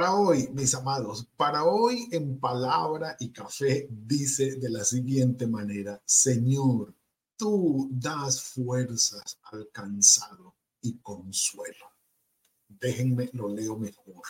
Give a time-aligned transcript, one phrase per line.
[0.00, 6.00] Para hoy, mis amados, para hoy en palabra y café dice de la siguiente manera,
[6.06, 6.94] Señor,
[7.36, 11.84] tú das fuerzas al cansado y consuelo.
[12.66, 14.22] Déjenme, lo leo mejor.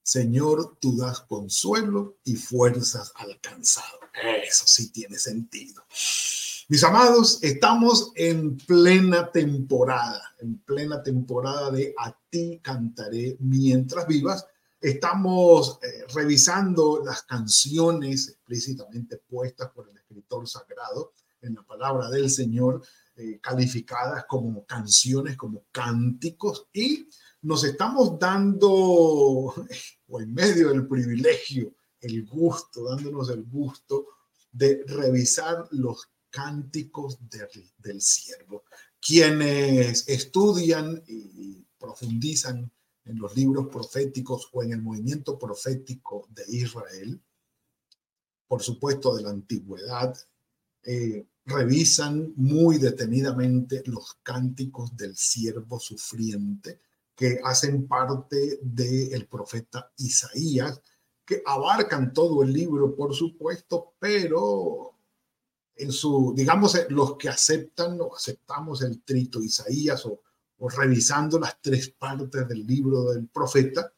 [0.00, 3.98] Señor, tú das consuelo y fuerzas al cansado.
[4.44, 5.82] Eso sí tiene sentido.
[6.68, 14.46] Mis amados, estamos en plena temporada, en plena temporada de A ti cantaré mientras vivas
[14.80, 22.30] Estamos eh, revisando las canciones explícitamente puestas por el escritor sagrado en la palabra del
[22.30, 22.82] Señor,
[23.16, 27.06] eh, calificadas como canciones, como cánticos, y
[27.42, 34.06] nos estamos dando, o en medio del privilegio, el gusto, dándonos el gusto
[34.50, 38.64] de revisar los cánticos del, del siervo.
[38.98, 42.70] Quienes estudian y profundizan
[43.04, 47.20] en los libros proféticos o en el movimiento profético de Israel,
[48.46, 50.16] por supuesto de la antigüedad,
[50.82, 56.80] eh, revisan muy detenidamente los cánticos del siervo sufriente
[57.14, 60.80] que hacen parte del profeta Isaías,
[61.24, 64.94] que abarcan todo el libro, por supuesto, pero
[65.76, 70.22] en su, digamos, los que aceptan o aceptamos el trito Isaías o
[70.60, 73.92] o revisando las tres partes del libro del profeta,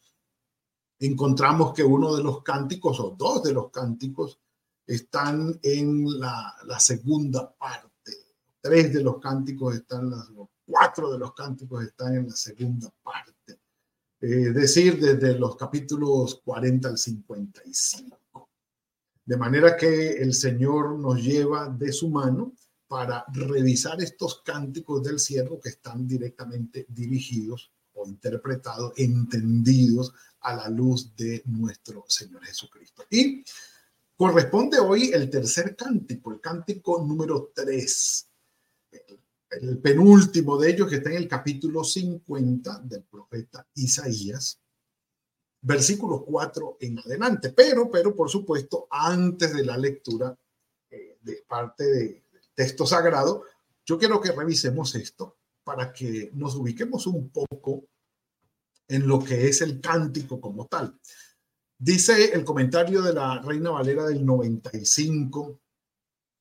[1.00, 4.38] encontramos que uno de los cánticos o dos de los cánticos
[4.86, 8.12] están en la, segunda parte.
[8.60, 10.28] Tres de los cánticos están, las,
[10.64, 13.58] cuatro de los cánticos están en la segunda parte.
[14.20, 18.48] Es decir, desde los capítulos 40 al 55.
[19.24, 22.52] De manera que el Señor nos lleva de su mano
[22.92, 30.68] para revisar estos cánticos del siervo que están directamente dirigidos o interpretados, entendidos a la
[30.68, 33.04] luz de nuestro Señor Jesucristo.
[33.08, 33.42] Y
[34.14, 38.28] corresponde hoy el tercer cántico, el cántico número 3,
[39.52, 44.60] el, penúltimo de ellos que está en el capítulo 50 del profeta Isaías,
[45.62, 47.54] versículo 4 en adelante.
[47.56, 50.38] Pero, pero, por supuesto, antes de la lectura
[50.90, 52.21] eh, de parte de
[52.62, 53.42] texto sagrado,
[53.84, 57.88] yo quiero que revisemos esto para que nos ubiquemos un poco
[58.86, 60.96] en lo que es el cántico como tal.
[61.76, 65.58] Dice el comentario de la Reina Valera del 95,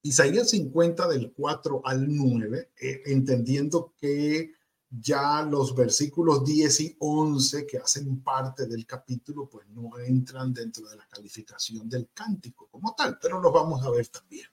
[0.03, 4.53] Isaías 50 del 4 al 9, eh, entendiendo que
[4.91, 10.87] ya los versículos 10 y 11 que hacen parte del capítulo, pues no entran dentro
[10.87, 14.45] de la calificación del cántico como tal, pero los vamos a ver también.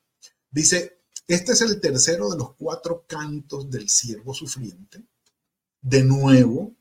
[0.50, 0.97] Dice,
[1.28, 5.04] este es el tercero de los cuatro cantos del siervo sufriente.
[5.82, 6.74] De nuevo,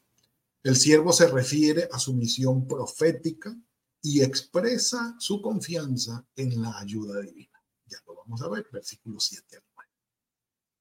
[0.63, 3.53] el siervo se refiere a su misión profética
[4.01, 7.61] y expresa su confianza en la ayuda divina.
[7.87, 9.91] Ya lo vamos a ver, versículo 7 al 9.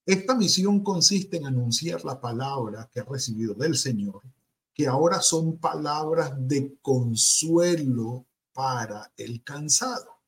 [0.06, 4.22] Esta misión consiste en anunciar la palabra que ha recibido del Señor,
[4.72, 10.20] que ahora son palabras de consuelo para el cansado.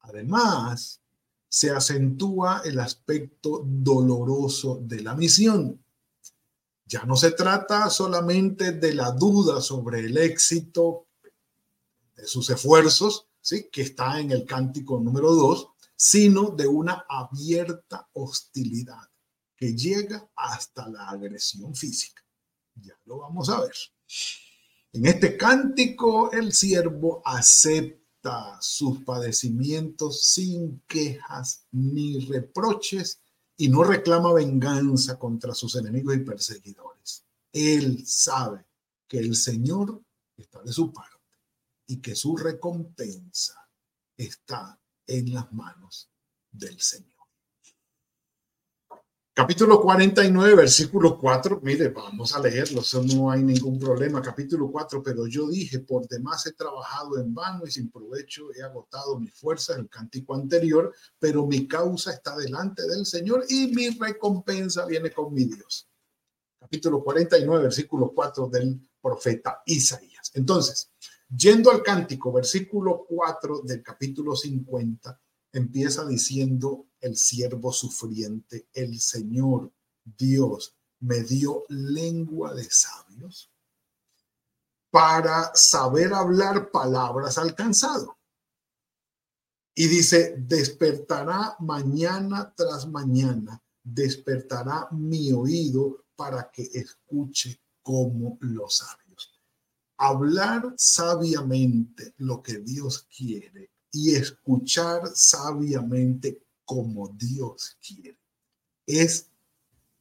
[0.00, 1.02] Además,
[1.48, 5.82] se acentúa el aspecto doloroso de la misión.
[6.84, 11.06] Ya no se trata solamente de la duda sobre el éxito
[12.14, 13.68] de sus esfuerzos, ¿sí?
[13.70, 19.08] que está en el cántico número dos, sino de una abierta hostilidad
[19.56, 22.22] que llega hasta la agresión física.
[22.74, 23.74] Ya lo vamos a ver.
[24.92, 28.05] En este cántico el siervo acepta
[28.60, 33.20] sus padecimientos sin quejas ni reproches
[33.56, 37.24] y no reclama venganza contra sus enemigos y perseguidores.
[37.52, 38.64] Él sabe
[39.08, 40.02] que el Señor
[40.36, 41.16] está de su parte
[41.86, 43.54] y que su recompensa
[44.16, 46.10] está en las manos
[46.50, 47.15] del Señor.
[49.38, 51.60] Capítulo 49, versículo 4.
[51.62, 54.22] Mire, vamos a leerlo, eso no hay ningún problema.
[54.22, 58.62] Capítulo 4, pero yo dije, por demás he trabajado en vano y sin provecho he
[58.62, 63.90] agotado mis fuerzas, el cántico anterior, pero mi causa está delante del Señor y mi
[63.90, 65.86] recompensa viene con mi Dios.
[66.58, 70.30] Capítulo 49, versículo 4 del profeta Isaías.
[70.32, 70.92] Entonces,
[71.28, 75.20] Yendo al cántico, versículo 4 del capítulo 50,
[75.58, 79.72] empieza diciendo el siervo sufriente, el Señor
[80.04, 83.50] Dios me dio lengua de sabios
[84.90, 88.18] para saber hablar palabras alcanzado.
[89.74, 99.38] Y dice, despertará mañana tras mañana, despertará mi oído para que escuche como los sabios.
[99.98, 108.18] Hablar sabiamente lo que Dios quiere y escuchar sabiamente como Dios quiere.
[108.86, 109.30] Es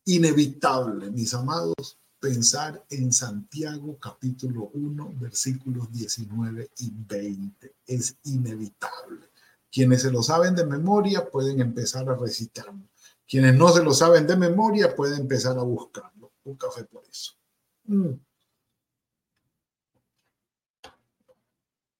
[0.06, 7.76] inevitable, mis amados, pensar en Santiago capítulo 1, versículos 19 y 20.
[7.86, 9.30] Es inevitable.
[9.72, 12.90] Quienes se lo saben de memoria pueden empezar a recitarlo.
[13.28, 16.32] Quienes no se lo saben de memoria pueden empezar a buscarlo.
[16.44, 17.34] Un café por eso.
[17.86, 18.14] Mm.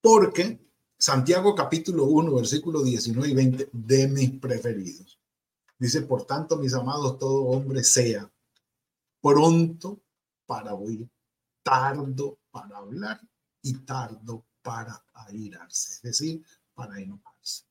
[0.00, 0.65] Porque
[0.98, 5.18] Santiago capítulo 1, versículos 19 y 20, de mis preferidos.
[5.78, 8.30] Dice, por tanto, mis amados, todo hombre sea
[9.20, 10.00] pronto
[10.46, 11.06] para oír,
[11.62, 13.20] tardo para hablar
[13.60, 16.42] y tardo para airarse, es decir,
[16.74, 17.64] para enojarse.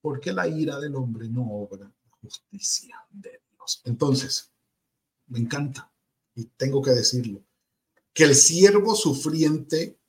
[0.00, 3.80] Porque la ira del hombre no obra justicia de Dios.
[3.84, 4.50] Entonces,
[5.28, 5.90] me encanta,
[6.34, 7.42] y tengo que decirlo,
[8.12, 10.00] que el siervo sufriente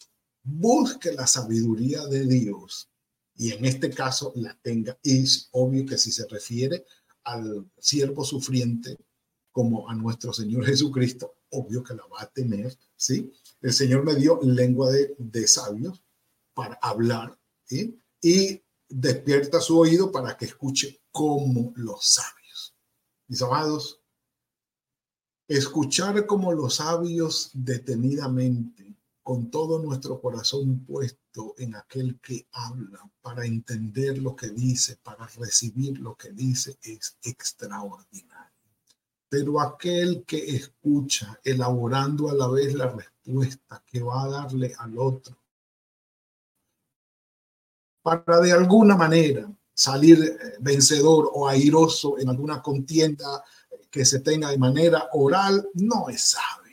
[0.44, 2.90] busque la sabiduría de Dios
[3.36, 4.98] y en este caso la tenga.
[5.04, 6.86] Es obvio que si se refiere
[7.24, 8.98] al siervo sufriente
[9.52, 13.32] como a nuestro Señor Jesucristo, obvio que la va a tener, ¿sí?
[13.62, 16.04] El Señor me dio lengua de, de sabios
[16.54, 18.00] para hablar, ¿sí?
[18.22, 22.76] Y despierta su oído para que escuche como los sabios.
[23.28, 24.02] Mis amados,
[25.48, 28.89] escuchar como los sabios detenidamente
[29.30, 35.28] con todo nuestro corazón puesto en aquel que habla, para entender lo que dice, para
[35.28, 38.58] recibir lo que dice, es extraordinario.
[39.30, 44.98] Pero aquel que escucha, elaborando a la vez la respuesta que va a darle al
[44.98, 45.38] otro,
[48.02, 53.44] para de alguna manera salir eh, vencedor o airoso en alguna contienda
[53.92, 56.69] que se tenga de manera oral, no es sabio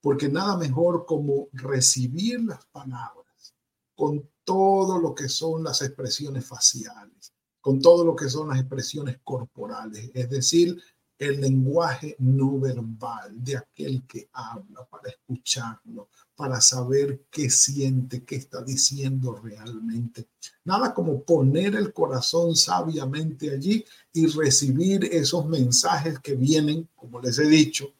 [0.00, 3.54] porque nada mejor como recibir las palabras
[3.94, 9.18] con todo lo que son las expresiones faciales, con todo lo que son las expresiones
[9.24, 10.80] corporales, es decir,
[11.18, 18.36] el lenguaje no verbal de aquel que habla, para escucharlo, para saber qué siente, qué
[18.36, 20.28] está diciendo realmente.
[20.64, 27.38] Nada como poner el corazón sabiamente allí y recibir esos mensajes que vienen, como les
[27.40, 27.92] he dicho,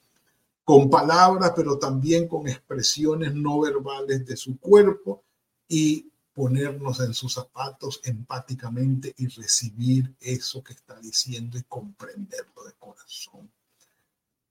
[0.69, 5.25] con palabras, pero también con expresiones no verbales de su cuerpo
[5.67, 12.75] y ponernos en sus zapatos empáticamente y recibir eso que está diciendo y comprenderlo de
[12.79, 13.51] corazón.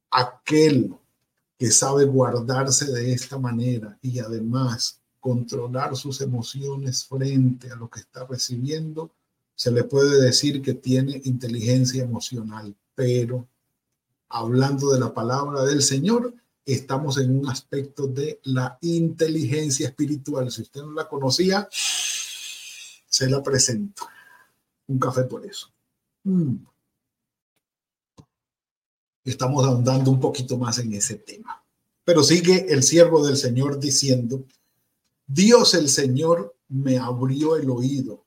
[0.10, 0.92] Aquel
[1.56, 8.00] que sabe guardarse de esta manera y además controlar sus emociones frente a lo que
[8.00, 9.12] está recibiendo,
[9.54, 13.48] se le puede decir que tiene inteligencia emocional, pero
[14.30, 16.34] hablando de la palabra del Señor,
[16.66, 20.52] estamos en un aspecto de la inteligencia espiritual.
[20.52, 24.08] Si usted no la conocía, se la presento.
[24.88, 25.72] Un café por eso.
[26.24, 26.56] Mm.
[29.24, 31.64] Estamos ahondando un poquito más en ese tema.
[32.04, 34.46] Pero sigue el siervo del Señor diciendo,
[35.26, 38.26] Dios el Señor me abrió el oído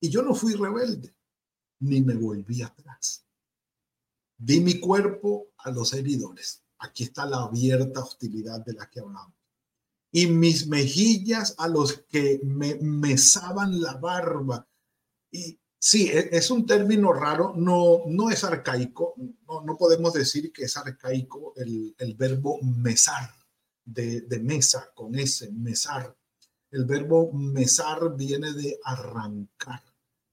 [0.00, 1.14] y yo no fui rebelde,
[1.80, 3.24] ni me volví atrás.
[4.38, 6.62] Di mi cuerpo a los heridores.
[6.78, 9.34] Aquí está la abierta hostilidad de la que hablamos.
[10.12, 14.66] Y mis mejillas a los que me mesaban la barba.
[15.32, 19.14] Y sí, e, es un término raro, no, no es arcaico,
[19.46, 23.34] no, no podemos decir que es arcaico el, el verbo mesar,
[23.84, 26.16] de, de, mesa, con ese, mesar.
[26.70, 29.82] El verbo mesar viene de arrancar,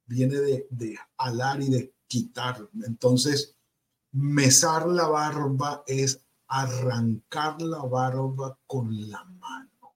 [0.05, 2.69] viene de, de alar y de quitar.
[2.85, 3.54] Entonces,
[4.17, 9.95] Mesar la barba es arrancar la barba con la mano.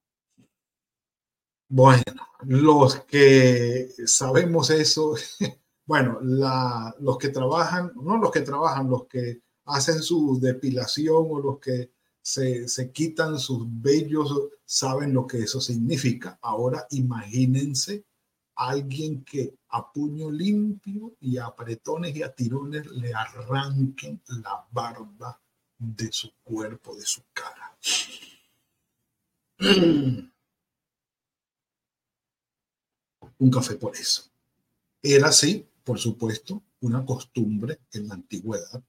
[1.69, 5.15] Bueno, los que sabemos eso,
[5.85, 11.59] bueno, los que trabajan, no los que trabajan, los que hacen su depilación o los
[11.59, 16.37] que se, se quitan sus vellos, saben lo que eso significa.
[16.41, 18.03] Ahora imagínense
[18.55, 25.39] alguien que a puño limpio y a apretones y a tirones le arranquen la barba
[25.77, 27.77] de su cuerpo, de su cara.
[33.39, 34.23] un café por eso.
[35.01, 38.83] Era así, por supuesto, una costumbre en la antigüedad,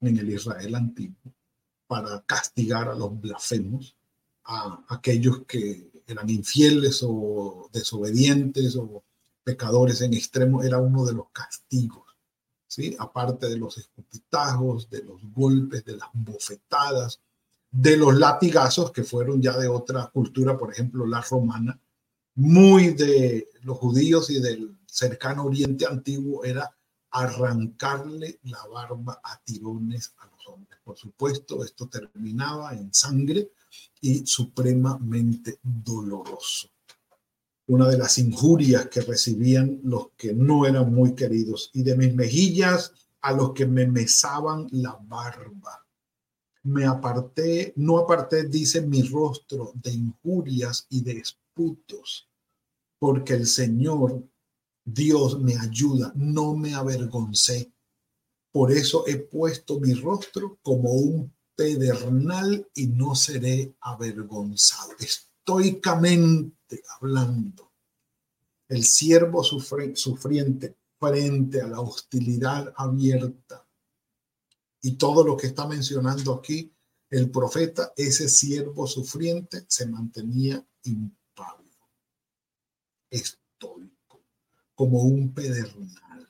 [0.00, 1.32] en el Israel antiguo,
[1.86, 3.96] para castigar a los blasfemos,
[4.44, 9.02] a aquellos que eran infieles o desobedientes o
[9.44, 12.16] pecadores en extremo, era uno de los castigos,
[12.66, 12.96] ¿sí?
[12.98, 17.20] aparte de los escupitajos, de los golpes, de las bofetadas,
[17.70, 21.78] de los latigazos que fueron ya de otra cultura, por ejemplo la romana,
[22.36, 26.74] muy de los judíos y del cercano oriente antiguo era
[27.10, 30.80] arrancarle la barba a tirones a los hombres.
[30.82, 33.52] Por supuesto, esto terminaba en sangre
[34.00, 36.73] y supremamente doloroso.
[37.66, 42.14] Una de las injurias que recibían los que no eran muy queridos y de mis
[42.14, 42.92] mejillas
[43.22, 45.86] a los que me mesaban la barba.
[46.64, 52.28] Me aparté, no aparté, dice mi rostro, de injurias y de esputos,
[52.98, 54.22] porque el Señor
[54.84, 57.72] Dios me ayuda, no me avergoncé.
[58.52, 64.92] Por eso he puesto mi rostro como un pedernal y no seré avergonzado.
[65.46, 67.70] Estoicamente hablando,
[68.66, 73.68] el siervo sufriente frente a la hostilidad abierta.
[74.80, 76.72] Y todo lo que está mencionando aquí
[77.10, 81.90] el profeta, ese siervo sufriente se mantenía impávido,
[83.10, 84.22] estoico,
[84.74, 86.26] como un pedernal,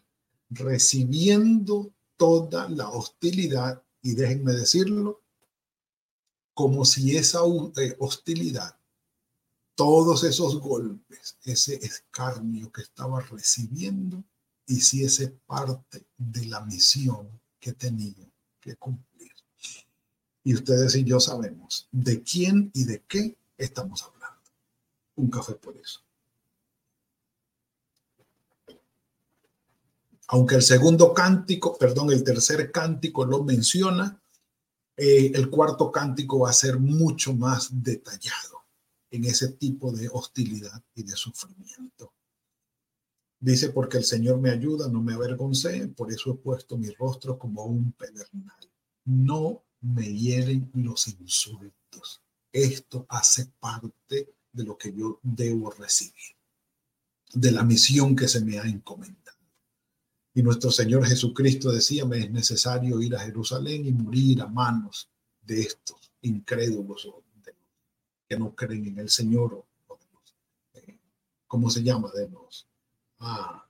[0.50, 5.22] recibiendo toda la hostilidad y déjenme decirlo,
[6.52, 7.42] como si esa
[7.76, 8.76] eh, hostilidad,
[9.74, 14.22] todos esos golpes, ese escarnio que estaba recibiendo,
[14.66, 17.28] hiciese parte de la misión
[17.58, 18.28] que tenía
[18.60, 19.32] que cumplir.
[20.44, 24.40] Y ustedes y yo sabemos de quién y de qué estamos hablando.
[25.16, 26.00] Un café por eso.
[30.28, 34.20] Aunque el segundo cántico, perdón, el tercer cántico lo menciona,
[34.96, 38.53] eh, el cuarto cántico va a ser mucho más detallado
[39.14, 42.12] en ese tipo de hostilidad y de sufrimiento.
[43.38, 47.38] Dice, porque el Señor me ayuda, no me avergoncé, por eso he puesto mi rostro
[47.38, 48.58] como un pedernal.
[49.04, 52.22] No me hieren los insultos.
[52.50, 56.36] Esto hace parte de lo que yo debo recibir,
[57.34, 59.38] de la misión que se me ha encomendado.
[60.34, 65.08] Y nuestro Señor Jesucristo decía, me es necesario ir a Jerusalén y morir a manos
[65.40, 67.04] de estos incrédulos
[68.28, 70.36] que no creen en el Señor o, los,
[70.74, 70.98] eh,
[71.46, 72.10] ¿cómo se llama?
[72.14, 72.66] De los
[73.20, 73.66] ah,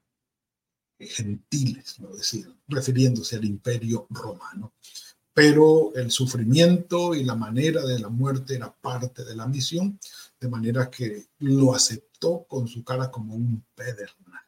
[0.98, 4.72] gentiles, lo decían, refiriéndose al imperio romano.
[5.32, 9.98] Pero el sufrimiento y la manera de la muerte era parte de la misión,
[10.40, 14.42] de manera que lo aceptó con su cara como un pedernal.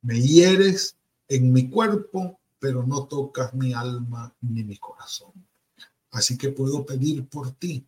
[0.00, 0.96] Me hieres
[1.28, 5.32] en mi cuerpo, pero no tocas mi alma ni mi corazón.
[6.10, 7.86] Así que puedo pedir por ti,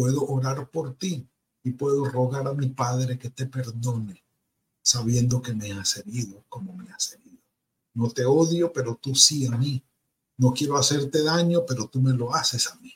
[0.00, 1.28] puedo orar por ti
[1.62, 4.24] y puedo rogar a mi Padre que te perdone,
[4.80, 7.42] sabiendo que me has herido como me has herido.
[7.92, 9.84] No te odio, pero tú sí a mí.
[10.38, 12.94] No quiero hacerte daño, pero tú me lo haces a mí.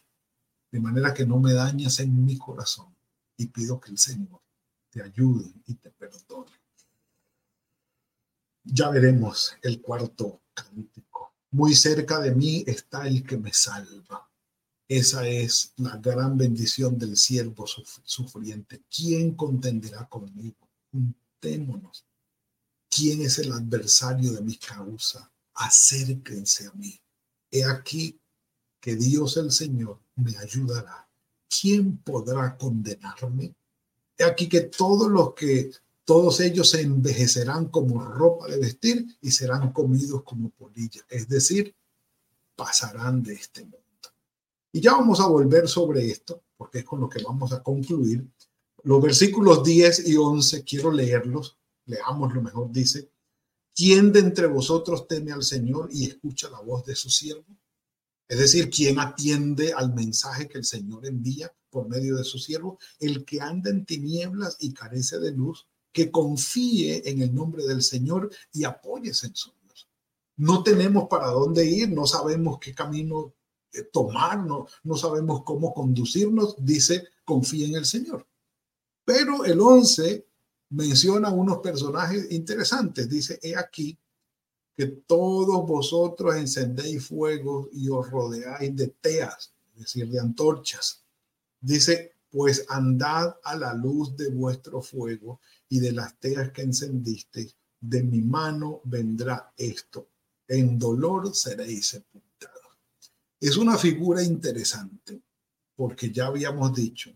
[0.72, 2.96] De manera que no me dañas en mi corazón.
[3.36, 4.40] Y pido que el Señor
[4.88, 6.58] te ayude y te perdone.
[8.62, 11.34] Ya veremos el cuarto cántico.
[11.50, 14.26] Muy cerca de mí está el que me salva.
[14.86, 18.82] Esa es la gran bendición del siervo sufriente.
[18.94, 20.68] ¿Quién contenderá conmigo?
[20.92, 22.04] Juntémonos.
[22.90, 25.32] ¿Quién es el adversario de mi causa?
[25.54, 27.00] Acérquense a mí.
[27.50, 28.20] He aquí
[28.80, 31.08] que Dios el Señor me ayudará.
[31.48, 33.54] ¿Quién podrá condenarme?
[34.18, 35.72] He aquí que todos los que
[36.04, 41.74] todos ellos se envejecerán como ropa de vestir y serán comidos como polilla, es decir,
[42.54, 43.83] pasarán de este mundo.
[44.74, 48.26] Y ya vamos a volver sobre esto, porque es con lo que vamos a concluir.
[48.82, 53.08] Los versículos 10 y 11, quiero leerlos, leamos lo mejor, dice,
[53.72, 57.56] ¿quién de entre vosotros teme al Señor y escucha la voz de su siervo?
[58.26, 62.80] Es decir, ¿quién atiende al mensaje que el Señor envía por medio de su siervo?
[62.98, 67.80] El que anda en tinieblas y carece de luz, que confíe en el nombre del
[67.80, 69.88] Señor y apóyese en su Dios.
[70.36, 73.34] No tenemos para dónde ir, no sabemos qué camino
[73.92, 78.26] tomar, no, sabemos cómo conducirnos, dice, confíe en el Señor.
[79.04, 80.26] Pero el 11
[80.70, 83.98] menciona unos personajes interesantes, dice, he aquí
[84.76, 91.04] que todos vosotros encendéis fuego y os rodeáis de teas, es decir, de antorchas.
[91.60, 97.52] Dice, pues andad a la luz de vuestro fuego y de las teas que encendiste,
[97.80, 100.08] de mi mano vendrá esto.
[100.48, 102.23] En dolor seréis sepultados.
[103.44, 105.20] Es una figura interesante
[105.76, 107.12] porque ya habíamos dicho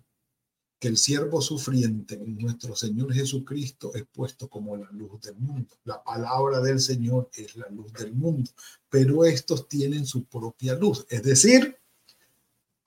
[0.78, 5.75] que el siervo sufriente en nuestro Señor Jesucristo es puesto como la luz del mundo.
[5.85, 8.50] La palabra del Señor es la luz del mundo,
[8.90, 11.78] pero estos tienen su propia luz, es decir,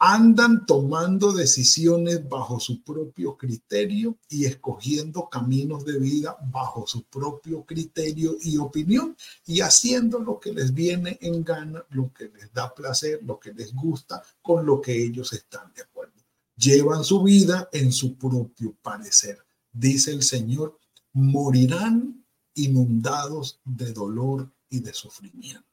[0.03, 7.63] andan tomando decisiones bajo su propio criterio y escogiendo caminos de vida bajo su propio
[7.63, 9.15] criterio y opinión
[9.45, 13.53] y haciendo lo que les viene en gana, lo que les da placer, lo que
[13.53, 16.19] les gusta, con lo que ellos están de acuerdo.
[16.55, 19.37] Llevan su vida en su propio parecer.
[19.71, 20.79] Dice el Señor,
[21.13, 25.70] morirán inundados de dolor y de sufrimiento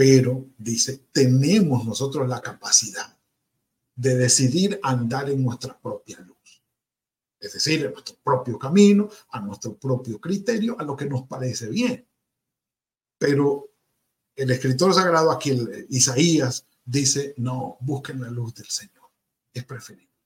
[0.00, 3.18] pero dice, tenemos nosotros la capacidad
[3.94, 6.64] de decidir andar en nuestra propia luz.
[7.38, 11.68] Es decir, en nuestro propio camino, a nuestro propio criterio, a lo que nos parece
[11.68, 12.08] bien.
[13.18, 13.74] Pero
[14.34, 15.54] el escritor sagrado aquí,
[15.90, 19.10] Isaías, dice, no, busquen la luz del Señor.
[19.52, 20.16] Es preferible.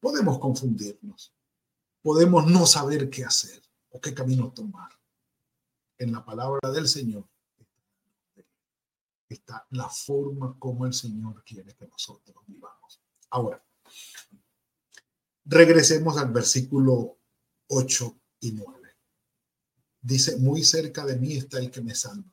[0.00, 1.30] Podemos confundirnos.
[2.00, 4.88] Podemos no saber qué hacer o qué camino tomar.
[5.98, 7.28] En la palabra del Señor
[9.28, 13.00] está la forma como el Señor quiere que nosotros vivamos.
[13.30, 13.64] Ahora,
[15.44, 17.18] regresemos al versículo
[17.68, 18.96] 8 y 9.
[20.00, 22.30] Dice, muy cerca de mí está el que me salva.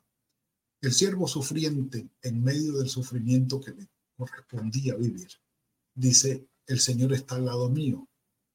[0.80, 5.30] El siervo sufriente en medio del sufrimiento que le correspondía vivir.
[5.94, 8.08] Dice, el Señor está al lado mío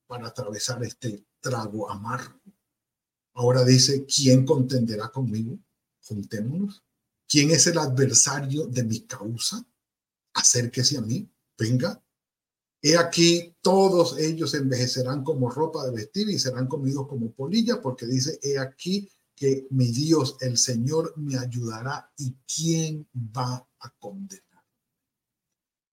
[0.07, 2.39] para atravesar este trago amargo.
[3.33, 5.59] Ahora dice, ¿quién contenderá conmigo?
[6.01, 6.83] Juntémonos.
[7.27, 9.65] ¿Quién es el adversario de mi causa?
[10.33, 12.01] Acérquese a mí, venga.
[12.81, 18.05] He aquí, todos ellos envejecerán como ropa de vestir y serán comidos como polilla, porque
[18.05, 24.65] dice, he aquí que mi Dios, el Señor, me ayudará y quién va a condenar.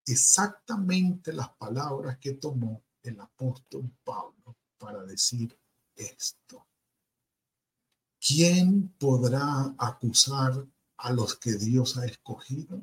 [0.07, 5.59] Exactamente las palabras que tomó el apóstol Pablo para decir
[5.97, 6.66] esto.
[8.20, 12.80] ¿Quién podrá acusar a los que Dios ha escogido.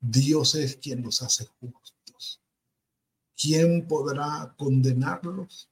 [0.00, 2.40] Dios es quien los hace justos.
[3.36, 5.68] ¿Quién podrá condenarlos?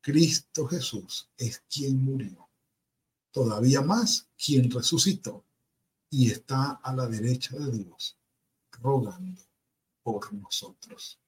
[0.00, 2.48] Cristo Jesús es quien murió.
[3.32, 5.44] Todavía más, quien resucitó
[6.10, 8.16] y está a la derecha de Dios,
[8.72, 9.42] rogando
[10.02, 11.18] por nosotros.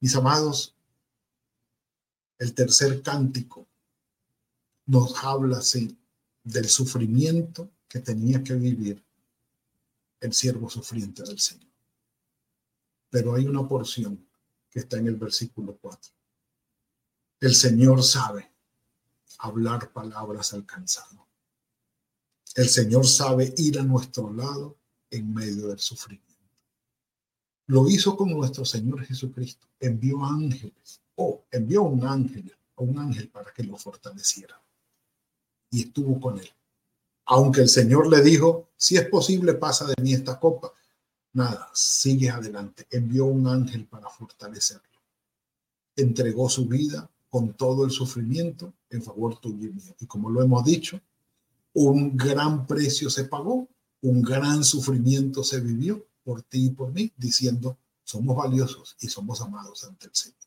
[0.00, 0.74] Mis amados,
[2.38, 3.66] el tercer cántico
[4.86, 5.96] nos habla así
[6.44, 9.02] del sufrimiento que tenía que vivir
[10.20, 11.72] el siervo sufriente del Señor.
[13.10, 14.26] Pero hay una porción
[14.70, 16.12] que está en el versículo 4.
[17.40, 18.50] El Señor sabe
[19.38, 21.26] hablar palabras al cansado.
[22.54, 24.76] El Señor sabe ir a nuestro lado
[25.10, 26.24] en medio del sufrimiento.
[27.66, 29.66] Lo hizo con nuestro Señor Jesucristo.
[29.80, 34.63] Envió ángeles, o envió un ángel, un ángel para que lo fortaleciera
[35.74, 36.48] y estuvo con él.
[37.26, 40.72] Aunque el Señor le dijo, si es posible, pasa de mí esta copa.
[41.32, 42.86] Nada, sigue adelante.
[42.90, 45.00] Envió un ángel para fortalecerlo.
[45.96, 49.96] Entregó su vida con todo el sufrimiento en favor tuyo y mío.
[49.98, 51.00] Y como lo hemos dicho,
[51.72, 53.68] un gran precio se pagó,
[54.02, 59.40] un gran sufrimiento se vivió por ti y por mí, diciendo, somos valiosos y somos
[59.40, 60.38] amados ante el Señor.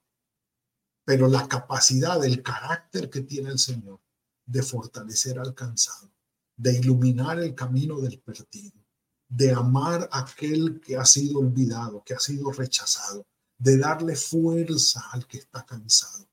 [1.04, 4.00] Pero la capacidad, el carácter que tiene el Señor
[4.48, 6.10] de fortalecer al cansado,
[6.56, 8.80] de iluminar el camino del perdido,
[9.28, 15.04] de amar a aquel que ha sido olvidado, que ha sido rechazado, de darle fuerza
[15.12, 16.28] al que está cansado.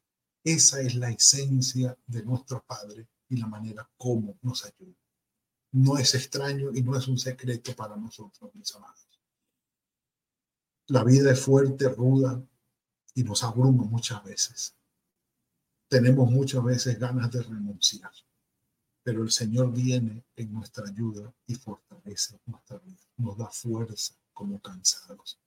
[0.44, 4.94] Esa es la esencia de nuestro Padre y la manera como nos ayuda.
[5.72, 9.09] No es extraño y no es un secreto para nosotros, mis amados.
[10.87, 12.40] La vida es fuerte, ruda
[13.14, 14.77] y nos abruma muchas veces
[15.88, 18.10] tenemos muchas veces ganas de renunciar,
[19.02, 24.60] pero el Señor viene en nuestra ayuda y fortalece nuestra vida, nos da fuerza como
[24.60, 25.38] cansados,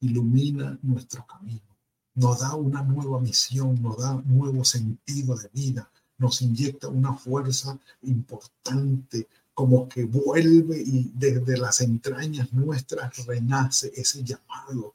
[0.00, 1.78] ilumina nuestro camino,
[2.14, 7.78] nos da una nueva misión, nos da nuevo sentido de vida, nos inyecta una fuerza
[8.02, 14.94] importante, como que vuelve y desde las entrañas nuestras renace ese llamado,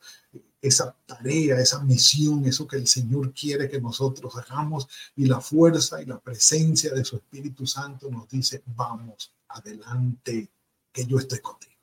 [0.61, 6.01] esa tarea, esa misión, eso que el Señor quiere que nosotros hagamos y la fuerza
[6.01, 10.49] y la presencia de su Espíritu Santo nos dice, vamos adelante,
[10.91, 11.73] que yo estoy contigo.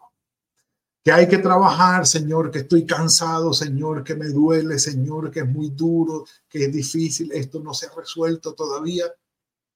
[1.03, 5.47] que hay que trabajar, Señor, que estoy cansado, Señor, que me duele, Señor, que es
[5.47, 9.05] muy duro, que es difícil, esto no se ha resuelto todavía.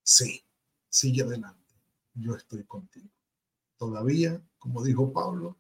[0.03, 0.43] Sí,
[0.89, 1.75] sigue adelante.
[2.15, 3.11] Yo estoy contigo.
[3.77, 5.57] Todavía, como dijo Pablo,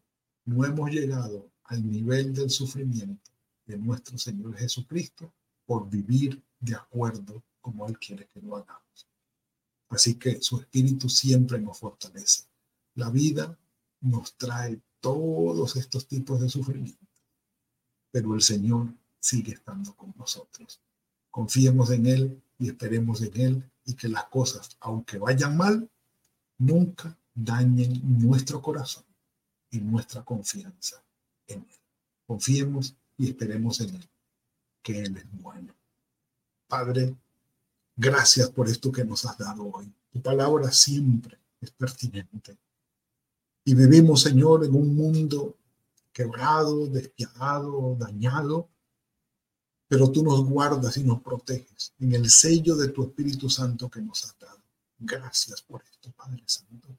[0.46, 3.30] no hemos llegado al nivel del sufrimiento
[3.66, 5.32] de nuestro Señor Jesucristo
[5.66, 9.06] por vivir de acuerdo como Él quiere que lo hagamos.
[9.90, 12.44] Así que su espíritu siempre nos fortalece.
[12.94, 13.56] La vida
[14.00, 17.06] nos trae todos estos tipos de sufrimiento.
[18.10, 20.80] Pero el Señor sigue estando con nosotros.
[21.30, 25.90] Confiemos en Él y esperemos en Él y que las cosas, aunque vayan mal,
[26.56, 29.04] nunca dañen nuestro corazón
[29.70, 31.02] y nuestra confianza
[32.26, 34.10] Confiemos y esperemos en Él,
[34.82, 35.74] que Él es bueno.
[36.66, 37.16] Padre,
[37.96, 39.92] gracias por esto que nos has dado hoy.
[40.12, 42.58] Tu palabra siempre es pertinente
[43.68, 45.58] y vivimos, Señor, en un mundo
[46.10, 48.70] quebrado, despiadado, dañado,
[49.86, 54.00] pero tú nos guardas y nos proteges en el sello de tu Espíritu Santo que
[54.00, 54.62] nos has dado.
[54.98, 56.97] Gracias por esto, Padre Santo.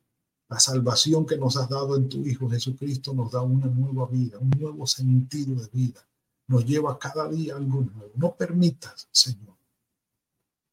[0.50, 4.40] La salvación que nos has dado en tu Hijo Jesucristo nos da una nueva vida,
[4.40, 6.04] un nuevo sentido de vida.
[6.48, 8.12] Nos lleva cada día algo nuevo.
[8.16, 9.56] No permitas, Señor,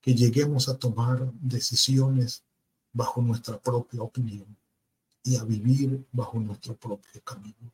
[0.01, 2.43] que lleguemos a tomar decisiones
[2.91, 4.57] bajo nuestra propia opinión
[5.23, 7.71] y a vivir bajo nuestro propio camino.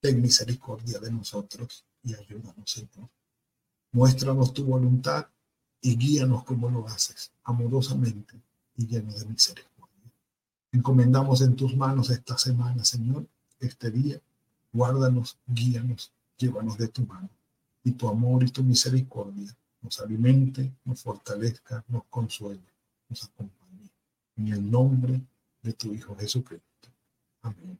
[0.00, 3.10] Ten misericordia de nosotros y ayúdanos, Señor.
[3.92, 5.26] Muéstranos tu voluntad
[5.82, 8.40] y guíanos como lo haces, amorosamente
[8.76, 9.69] y lleno de misericordia.
[10.72, 13.26] Encomendamos en tus manos esta semana, Señor,
[13.58, 14.20] este día.
[14.72, 17.28] Guárdanos, guíanos, llévanos de tu mano.
[17.82, 22.60] Y tu amor y tu misericordia nos alimente, nos fortalezca, nos consuele,
[23.08, 23.90] nos acompañe.
[24.36, 25.20] En el nombre
[25.62, 26.88] de tu Hijo Jesucristo.
[27.42, 27.78] Amén.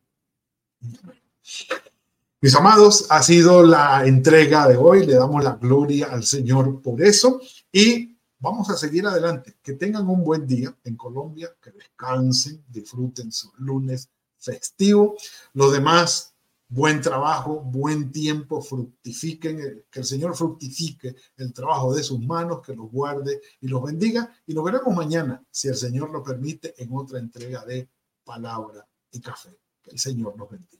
[2.42, 5.06] Mis amados, ha sido la entrega de hoy.
[5.06, 7.40] Le damos la gloria al Señor por eso.
[7.70, 9.56] Y vamos a seguir adelante.
[9.62, 15.16] Que tengan un buen día en Colombia, que descansen, disfruten sus lunes festivo.
[15.52, 16.34] Lo demás,
[16.68, 22.74] buen trabajo, buen tiempo, fructifiquen, que el Señor fructifique el trabajo de sus manos, que
[22.74, 24.34] los guarde y los bendiga.
[24.46, 27.88] Y nos veremos mañana, si el Señor lo permite, en otra entrega de
[28.24, 29.56] palabra y café.
[29.82, 30.79] Que el Señor nos bendiga.